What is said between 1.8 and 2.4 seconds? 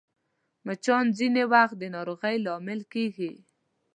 ناروغۍ